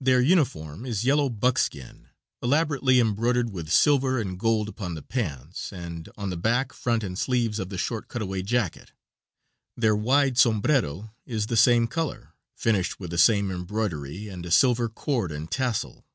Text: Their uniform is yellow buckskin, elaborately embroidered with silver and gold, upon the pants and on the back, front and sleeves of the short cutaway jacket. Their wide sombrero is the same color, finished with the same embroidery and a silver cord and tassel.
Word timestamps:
Their 0.00 0.22
uniform 0.22 0.86
is 0.86 1.04
yellow 1.04 1.28
buckskin, 1.28 2.08
elaborately 2.42 2.98
embroidered 3.00 3.50
with 3.52 3.70
silver 3.70 4.18
and 4.18 4.38
gold, 4.40 4.66
upon 4.66 4.94
the 4.94 5.02
pants 5.02 5.74
and 5.74 6.08
on 6.16 6.30
the 6.30 6.38
back, 6.38 6.72
front 6.72 7.04
and 7.04 7.18
sleeves 7.18 7.58
of 7.58 7.68
the 7.68 7.76
short 7.76 8.08
cutaway 8.08 8.40
jacket. 8.40 8.92
Their 9.76 9.94
wide 9.94 10.38
sombrero 10.38 11.12
is 11.26 11.48
the 11.48 11.56
same 11.58 11.86
color, 11.86 12.32
finished 12.56 12.98
with 12.98 13.10
the 13.10 13.18
same 13.18 13.50
embroidery 13.50 14.26
and 14.28 14.46
a 14.46 14.50
silver 14.50 14.88
cord 14.88 15.30
and 15.30 15.50
tassel. 15.50 16.06